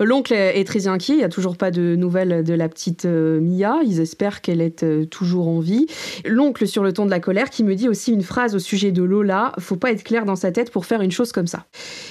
L'oncle 0.00 0.32
est 0.34 0.64
très 0.66 0.86
inquiet. 0.86 1.14
Il 1.14 1.18
n'y 1.18 1.24
a 1.24 1.28
toujours 1.28 1.56
pas 1.56 1.70
de 1.70 1.96
nouvelles 1.96 2.44
de 2.44 2.54
la 2.54 2.68
petite 2.68 3.04
euh, 3.04 3.40
Mia. 3.40 3.76
Ils 3.84 4.00
espèrent 4.00 4.40
qu'elle 4.40 4.60
est 4.60 4.82
euh, 4.82 5.06
toujours 5.06 5.48
en 5.48 5.60
vie. 5.60 5.86
L'oncle, 6.24 6.66
sur 6.66 6.82
le 6.82 6.92
ton 6.92 7.06
de 7.06 7.10
la 7.10 7.20
colère, 7.20 7.50
qui 7.50 7.64
me 7.64 7.74
dit 7.74 7.88
aussi 7.88 8.12
une 8.12 8.22
phrase 8.22 8.54
au 8.54 8.58
sujet 8.58 8.92
de 8.92 9.02
Lola. 9.02 9.52
Faut 9.58 9.76
pas 9.76 9.90
être 9.90 10.04
clair 10.04 10.24
dans 10.24 10.36
sa 10.36 10.52
tête 10.52 10.70
pour 10.70 10.86
faire 10.86 11.00
une 11.00 11.12
chose 11.12 11.32
comme 11.32 11.46
ça. 11.46 11.64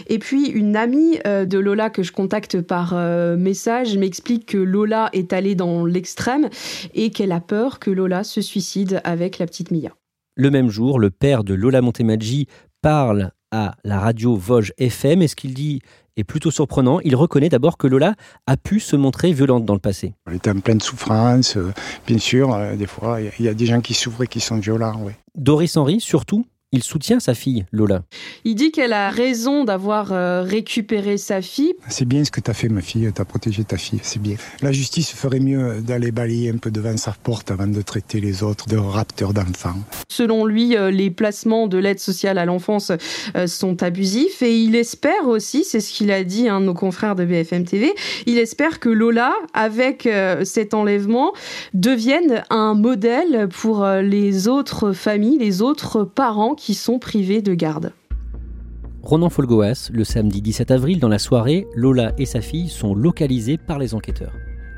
Et 0.07 0.19
puis, 0.19 0.47
une 0.47 0.75
amie 0.75 1.19
euh, 1.27 1.45
de 1.45 1.59
Lola 1.59 1.89
que 1.89 2.03
je 2.03 2.11
contacte 2.11 2.61
par 2.61 2.93
message 3.37 3.97
m'explique 3.97 4.47
que 4.47 4.57
Lola 4.57 5.09
est 5.13 5.33
allée 5.33 5.55
dans 5.55 5.85
l'extrême 5.85 6.49
et 6.93 7.11
qu'elle 7.11 7.31
a 7.31 7.39
peur 7.39 7.79
que 7.79 7.91
Lola 7.91 8.23
se 8.23 8.41
suicide 8.41 9.01
avec 9.03 9.39
la 9.39 9.45
petite 9.45 9.71
Mia. 9.71 9.91
Le 10.35 10.49
même 10.49 10.69
jour, 10.69 10.99
le 10.99 11.11
père 11.11 11.43
de 11.43 11.53
Lola 11.53 11.81
Montemaggi 11.81 12.47
parle 12.81 13.31
à 13.51 13.75
la 13.83 13.99
radio 13.99 14.35
Vosges 14.35 14.73
FM 14.79 15.21
et 15.21 15.27
ce 15.27 15.35
qu'il 15.35 15.53
dit 15.53 15.81
est 16.17 16.23
plutôt 16.23 16.49
surprenant. 16.49 16.99
Il 17.01 17.15
reconnaît 17.15 17.49
d'abord 17.49 17.77
que 17.77 17.85
Lola 17.85 18.15
a 18.47 18.57
pu 18.57 18.79
se 18.79 18.95
montrer 18.95 19.31
violente 19.31 19.63
dans 19.63 19.75
le 19.75 19.79
passé. 19.79 20.15
Elle 20.25 20.37
était 20.37 20.49
en 20.49 20.59
pleine 20.59 20.81
souffrance, 20.81 21.55
euh, 21.55 21.71
bien 22.07 22.17
sûr, 22.17 22.51
euh, 22.51 22.75
des 22.75 22.87
fois, 22.87 23.19
il 23.21 23.45
y 23.45 23.47
a 23.47 23.53
des 23.53 23.67
gens 23.67 23.79
qui 23.79 23.93
souffrent 23.93 24.23
et 24.23 24.27
qui 24.27 24.39
sont 24.39 24.57
violents. 24.57 25.05
Doris 25.35 25.77
Henry, 25.77 25.99
surtout, 26.01 26.47
il 26.73 26.83
soutient 26.83 27.19
sa 27.19 27.35
fille, 27.35 27.65
Lola. 27.71 28.01
Il 28.45 28.55
dit 28.55 28.71
qu'elle 28.71 28.93
a 28.93 29.11
raison 29.11 29.63
d'avoir 29.63 30.11
euh, 30.11 30.41
récupéré 30.41 31.17
sa 31.17 31.41
fille. 31.41 31.73
C'est 31.87 32.07
bien 32.07 32.25
ce 32.25 32.31
que 32.31 32.41
tu 32.41 32.49
as 32.49 32.55
fait, 32.55 32.67
ma 32.67 32.81
fille, 32.81 33.09
tu 33.15 33.21
as 33.21 33.25
protégé 33.25 33.63
ta 33.63 33.77
fille, 33.77 33.99
c'est 34.01 34.21
bien. 34.21 34.35
La 34.61 34.71
justice 34.71 35.11
ferait 35.11 35.39
mieux 35.39 35.81
d'aller 35.81 36.11
balayer 36.11 36.49
un 36.49 36.57
peu 36.57 36.71
devant 36.71 36.97
sa 36.97 37.11
porte 37.11 37.51
avant 37.51 37.67
de 37.67 37.81
traiter 37.83 38.19
les 38.19 38.41
autres 38.41 38.67
de 38.67 38.77
rapteurs 38.77 39.33
d'enfants. 39.33 39.75
Selon 40.09 40.45
lui, 40.45 40.75
euh, 40.75 40.89
les 40.89 41.11
placements 41.11 41.67
de 41.67 41.77
l'aide 41.77 41.99
sociale 41.99 42.39
à 42.39 42.45
l'enfance 42.45 42.91
euh, 43.35 43.45
sont 43.45 43.83
abusifs 43.83 44.41
et 44.41 44.57
il 44.57 44.75
espère 44.75 45.27
aussi, 45.27 45.63
c'est 45.63 45.79
ce 45.79 45.93
qu'il 45.93 46.11
a 46.11 46.23
dit 46.23 46.49
à 46.49 46.55
un 46.55 46.61
de 46.61 46.65
nos 46.65 46.73
confrères 46.73 47.15
de 47.15 47.23
BFM 47.23 47.65
TV, 47.65 47.93
il 48.25 48.39
espère 48.39 48.79
que 48.79 48.89
Lola, 48.89 49.33
avec 49.53 50.09
cet 50.43 50.73
enlèvement, 50.73 51.33
devienne 51.73 52.43
un 52.49 52.73
modèle 52.73 53.47
pour 53.49 53.85
les 53.85 54.47
autres 54.47 54.91
familles, 54.93 55.37
les 55.37 55.61
autres 55.61 56.03
parents 56.03 56.55
qui 56.62 56.62
sont 56.71 56.99
privés 56.99 57.41
de 57.41 57.53
garde. 57.53 57.91
Ronan 59.01 59.29
Folgoas, 59.29 59.89
le 59.91 60.05
samedi 60.05 60.41
17 60.41 60.71
avril, 60.71 61.01
dans 61.01 61.09
la 61.09 61.19
soirée, 61.19 61.67
Lola 61.75 62.13
et 62.17 62.25
sa 62.25 62.39
fille 62.39 62.69
sont 62.69 62.95
localisés 62.95 63.57
par 63.57 63.77
les 63.77 63.93
enquêteurs. 63.93 64.31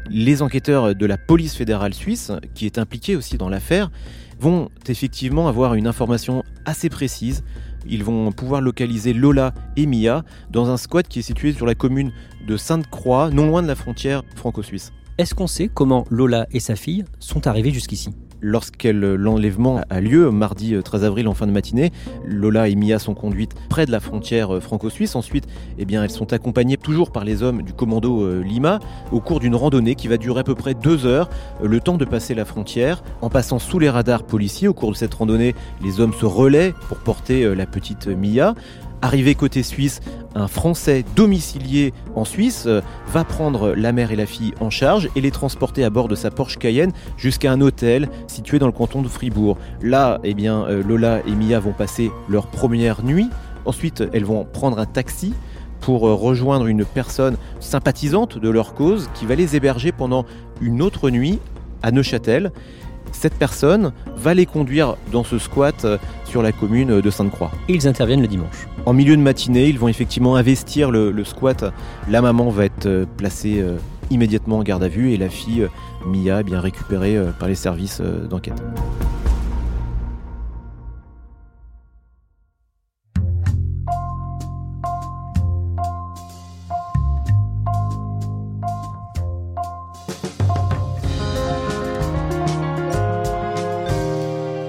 Les 0.10 0.42
enquêteurs 0.42 0.96
de 0.96 1.06
la 1.06 1.20
police 1.20 1.56
fédérale 1.56 1.94
suisse, 1.94 2.32
qui 2.56 2.66
est 2.66 2.80
impliquée 2.80 3.16
aussi 3.16 3.38
dans 3.38 3.50
l'affaire, 3.50 3.92
vont 4.40 4.70
effectivement 4.88 5.48
avoir 5.48 5.76
une 5.76 5.86
information 5.86 6.44
assez 6.66 6.90
précise. 6.90 7.44
Ils 7.88 8.04
vont 8.04 8.32
pouvoir 8.32 8.62
localiser 8.62 9.14
Lola 9.14 9.54
et 9.78 9.86
Mia 9.86 10.26
dans 10.50 10.72
un 10.72 10.78
squat 10.78 11.08
qui 11.08 11.20
est 11.20 11.22
situé 11.22 11.54
sur 11.54 11.68
la 11.68 11.76
commune 11.76 12.12
de 12.48 12.58
Sainte-Croix, 12.58 13.30
non 13.30 13.46
loin 13.46 13.62
de 13.62 13.68
la 13.68 13.76
frontière 13.76 14.24
franco-suisse. 14.36 14.92
Est-ce 15.20 15.36
qu'on 15.36 15.48
sait 15.48 15.70
comment 15.72 16.06
Lola 16.10 16.48
et 16.52 16.60
sa 16.60 16.76
fille 16.76 17.06
sont 17.20 17.46
arrivées 17.46 17.72
jusqu'ici? 17.72 18.10
Lorsque 18.48 18.84
l'enlèvement 18.84 19.82
a 19.90 20.00
lieu, 20.00 20.30
mardi 20.30 20.76
13 20.80 21.04
avril 21.04 21.28
en 21.28 21.34
fin 21.34 21.48
de 21.48 21.52
matinée, 21.52 21.92
Lola 22.28 22.68
et 22.68 22.76
Mia 22.76 23.00
sont 23.00 23.16
conduites 23.16 23.56
près 23.70 23.88
de 23.88 23.92
la 23.92 24.00
frontière 24.00 24.62
franco-suisse. 24.62 25.16
Ensuite, 25.16 25.48
eh 25.80 25.86
bien, 25.86 26.04
elles 26.04 26.12
sont 26.12 26.32
accompagnées 26.32 26.78
toujours 26.78 27.12
par 27.12 27.24
les 27.24 27.42
hommes 27.42 27.64
du 27.64 27.74
commando 27.74 28.44
Lima 28.44 28.80
au 29.12 29.20
cours 29.20 29.40
d'une 29.40 29.56
randonnée 29.56 29.96
qui 29.96 30.08
va 30.08 30.18
durer 30.18 30.42
à 30.42 30.44
peu 30.44 30.54
près 30.54 30.76
deux 30.76 31.08
heures, 31.08 31.28
le 31.64 31.80
temps 31.80 31.98
de 31.98 32.06
passer 32.06 32.36
la 32.36 32.46
frontière. 32.46 33.04
En 33.24 33.32
passant 33.32 33.58
sous 33.58 33.80
les 33.80 33.90
radars 33.90 34.22
policiers, 34.22 34.68
au 34.68 34.76
cours 34.76 34.92
de 34.92 34.96
cette 34.96 35.16
randonnée, 35.16 35.56
les 35.84 36.00
hommes 36.00 36.14
se 36.14 36.28
relaient 36.28 36.76
pour 36.88 37.00
porter 37.00 37.56
la 37.56 37.66
petite 37.66 38.06
Mia. 38.06 38.54
Arrivé 39.06 39.36
côté 39.36 39.62
suisse, 39.62 40.00
un 40.34 40.48
Français 40.48 41.06
domicilié 41.16 41.94
en 42.16 42.26
Suisse 42.26 42.64
euh, 42.66 42.82
va 43.14 43.24
prendre 43.24 43.76
la 43.76 43.92
mère 43.92 44.12
et 44.12 44.16
la 44.16 44.26
fille 44.26 44.56
en 44.60 44.72
charge 44.72 45.12
et 45.16 45.22
les 45.22 45.30
transporter 45.30 45.84
à 45.84 45.92
bord 45.92 46.08
de 46.08 46.16
sa 46.16 46.32
Porsche 46.32 46.58
Cayenne 46.58 46.92
jusqu'à 47.16 47.52
un 47.52 47.62
hôtel 47.62 48.10
situé 48.26 48.58
dans 48.58 48.66
le 48.66 48.72
canton 48.72 49.04
de 49.04 49.08
Fribourg. 49.08 49.60
Là, 49.80 50.20
eh 50.24 50.34
bien, 50.34 50.64
euh, 50.64 50.82
Lola 50.82 51.20
et 51.28 51.36
Mia 51.36 51.60
vont 51.60 51.72
passer 51.72 52.10
leur 52.28 52.48
première 52.48 53.04
nuit. 53.04 53.30
Ensuite, 53.66 54.04
elles 54.12 54.26
vont 54.26 54.44
prendre 54.44 54.80
un 54.80 54.88
taxi 54.88 55.36
pour 55.82 56.08
euh, 56.08 56.16
rejoindre 56.16 56.66
une 56.66 56.84
personne 56.84 57.38
sympathisante 57.60 58.40
de 58.40 58.50
leur 58.50 58.74
cause 58.74 59.08
qui 59.14 59.28
va 59.28 59.36
les 59.36 59.56
héberger 59.56 59.92
pendant 59.92 60.26
une 60.62 60.82
autre 60.82 61.12
nuit 61.12 61.38
à 61.84 61.92
Neuchâtel 61.92 62.52
cette 63.16 63.36
personne 63.36 63.92
va 64.18 64.34
les 64.34 64.46
conduire 64.46 64.96
dans 65.12 65.24
ce 65.24 65.40
squat 65.40 65.86
euh, 65.86 65.98
sur 66.26 66.42
la 66.42 66.52
commune 66.52 67.02
de 67.02 67.10
Sainte-Croix. 67.10 67.52
Ils 67.68 67.88
interviennent 67.88 68.22
le 68.22 68.28
dimanche. 68.28 68.68
En 68.86 68.94
milieu 68.94 69.16
de 69.18 69.22
matinée, 69.22 69.68
ils 69.68 69.80
vont 69.80 69.88
effectivement 69.88 70.36
investir 70.36 70.92
le, 70.92 71.24
squat. 71.24 71.66
La 72.10 72.22
maman 72.22 72.50
va 72.50 72.66
être 72.66 72.86
euh, 72.86 73.06
placée 73.18 73.60
euh, 73.60 73.78
immédiatement 74.12 74.58
en 74.58 74.64
garde 74.64 74.84
à 74.84 74.88
vue 74.88 75.14
et 75.14 75.18
la 75.18 75.30
fille, 75.30 75.68
Mia, 76.06 76.44
bien 76.44 76.60
récupérée 76.60 77.18
par 77.40 77.48
les 77.48 77.56
services 77.56 78.02
d'enquête. 78.30 78.62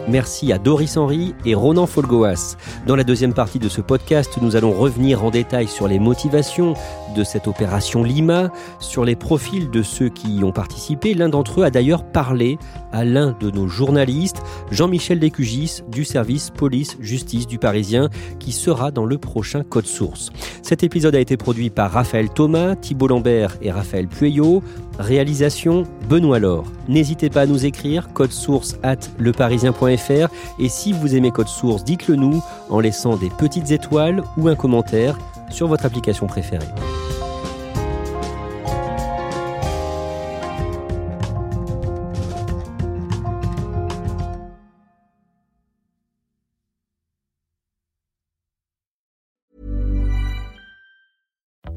Merci 0.09 0.53
à 0.53 0.59
Doris 0.59 0.97
Henry 0.97 1.35
et 1.45 1.55
Ronan 1.55 1.87
Folgoas. 1.87 2.57
Dans 2.87 2.95
la 2.95 3.03
deuxième 3.03 3.35
partie 3.35 3.59
de 3.59 3.69
ce 3.69 3.81
podcast, 3.81 4.39
nous 4.41 4.55
allons 4.55 4.71
revenir 4.71 5.25
en 5.25 5.31
détail 5.31 5.67
sur 5.67 5.89
les 5.89 5.99
motivations 5.99 6.75
de 7.17 7.25
cette 7.25 7.49
opération 7.49 8.05
Lima, 8.05 8.53
sur 8.79 9.05
les 9.05 9.17
profils 9.17 9.69
de 9.69 9.83
ceux 9.83 10.09
qui 10.09 10.37
y 10.37 10.45
ont 10.45 10.53
participé. 10.53 11.15
L'un 11.15 11.29
d'entre 11.29 11.61
eux 11.61 11.65
a 11.65 11.71
d'ailleurs 11.71 12.05
parlé 12.05 12.57
à 12.93 13.05
l'un 13.05 13.37
de 13.41 13.51
nos 13.51 13.67
journalistes, 13.67 14.43
Jean-Michel 14.71 15.19
Descugis, 15.19 15.83
du 15.89 16.05
service 16.05 16.51
police-justice 16.51 17.49
du 17.49 17.59
Parisien, 17.59 18.09
qui 18.39 18.53
sera 18.53 18.93
dans 18.93 19.07
le 19.07 19.19
prochain 19.19 19.65
Code 19.65 19.87
Source. 19.87 20.31
Cet 20.63 20.85
épisode 20.85 21.17
a 21.17 21.21
été 21.21 21.37
produit 21.37 21.71
par 21.71 21.91
Raphaël 21.91 22.29
Thomas, 22.31 22.77
Thibault 22.77 23.09
Lambert 23.09 23.57
et 23.61 23.73
Raphaël 23.73 24.07
Pueyo. 24.07 24.63
Réalisation 24.99 25.85
Benoît 26.09 26.39
Laure. 26.39 26.65
N'hésitez 26.89 27.31
pas 27.31 27.43
à 27.43 27.47
nous 27.47 27.67
écrire 27.67 28.09
code 28.13 28.33
source 28.33 28.77
at 28.83 28.97
leparisien.fr 29.19 30.29
et 30.59 30.69
si 30.69 30.93
vous 30.93 31.15
aimez 31.15 31.31
code 31.31 31.49
source, 31.49 31.85
dites-le 31.85 32.17
nous 32.17 32.43
en 32.71 32.81
laissant 32.81 33.17
des 33.17 33.31
petites 33.31 33.71
étoiles 33.71 34.23
ou 34.37 34.49
un 34.49 34.55
commentaire 34.55 35.19
sur 35.51 35.69
votre 35.69 35.87
application 35.87 36.27
préférée. 36.27 36.67